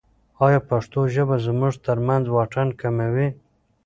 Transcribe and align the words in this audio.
ایا 0.45 0.59
پښتو 0.69 0.99
ژبه 1.13 1.35
زموږ 1.45 1.73
ترمنځ 1.85 2.25
واټن 2.35 2.67
کموي؟ 2.81 3.27